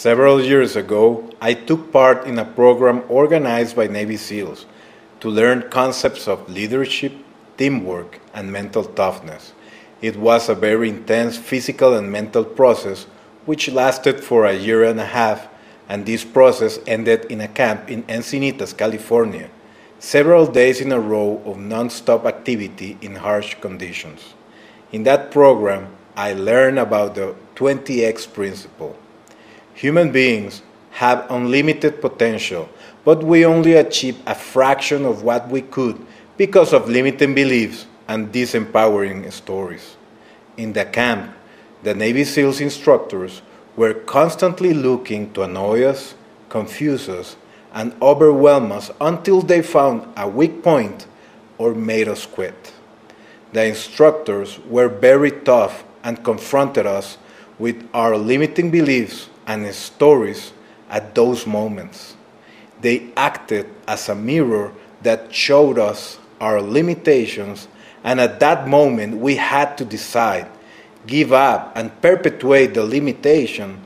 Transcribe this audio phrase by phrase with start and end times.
[0.00, 4.64] Several years ago, I took part in a program organized by Navy SEALs
[5.20, 7.12] to learn concepts of leadership,
[7.58, 9.52] teamwork, and mental toughness.
[10.00, 13.04] It was a very intense physical and mental process
[13.44, 15.48] which lasted for a year and a half,
[15.86, 19.50] and this process ended in a camp in Encinitas, California,
[19.98, 24.32] several days in a row of non stop activity in harsh conditions.
[24.92, 28.96] In that program, I learned about the 20x principle.
[29.74, 32.68] Human beings have unlimited potential,
[33.04, 36.04] but we only achieve a fraction of what we could
[36.36, 39.96] because of limiting beliefs and disempowering stories.
[40.56, 41.32] In the camp,
[41.82, 43.40] the Navy SEALs instructors
[43.76, 46.14] were constantly looking to annoy us,
[46.48, 47.36] confuse us,
[47.72, 51.06] and overwhelm us until they found a weak point
[51.56, 52.72] or made us quit.
[53.52, 57.18] The instructors were very tough and confronted us
[57.60, 60.52] with our limiting beliefs and stories
[60.88, 62.16] at those moments.
[62.80, 67.68] They acted as a mirror that showed us our limitations,
[68.02, 70.48] and at that moment we had to decide
[71.06, 73.80] give up and perpetuate the limitation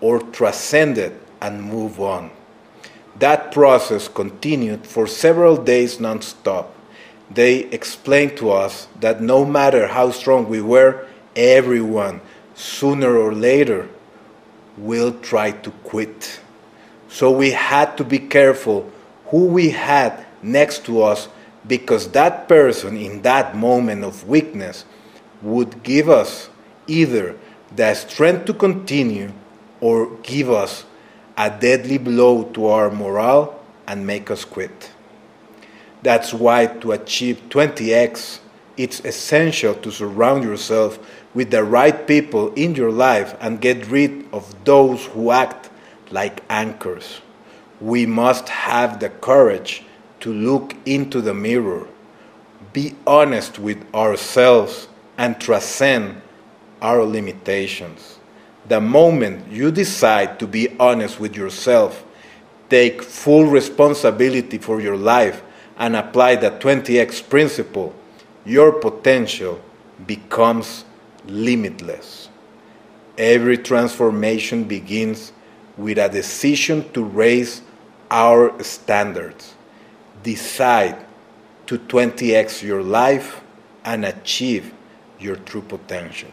[0.00, 2.30] or transcend it and move on.
[3.18, 6.74] That process continued for several days non-stop.
[7.30, 12.20] They explained to us that no matter how strong we were, everyone,
[12.58, 13.88] sooner or later,
[14.76, 16.40] will try to quit.
[17.08, 18.90] So we had to be careful
[19.26, 21.28] who we had next to us
[21.66, 24.84] because that person in that moment of weakness
[25.42, 26.50] would give us
[26.86, 27.36] either
[27.74, 29.32] the strength to continue
[29.80, 30.84] or give us
[31.36, 34.90] a deadly blow to our morale and make us quit.
[36.02, 38.40] That's why to achieve 20x,
[38.78, 40.98] it's essential to surround yourself
[41.34, 45.68] with the right people in your life and get rid of those who act
[46.10, 47.20] like anchors.
[47.80, 49.84] We must have the courage
[50.20, 51.86] to look into the mirror,
[52.72, 56.22] be honest with ourselves, and transcend
[56.80, 58.18] our limitations.
[58.68, 62.04] The moment you decide to be honest with yourself,
[62.70, 65.42] take full responsibility for your life,
[65.78, 67.94] and apply the 20x principle,
[68.48, 69.60] your potential
[70.06, 70.84] becomes
[71.26, 72.30] limitless.
[73.18, 75.32] Every transformation begins
[75.76, 77.60] with a decision to raise
[78.10, 79.54] our standards.
[80.22, 80.96] Decide
[81.66, 83.42] to 20x your life
[83.84, 84.72] and achieve
[85.20, 86.30] your true potential.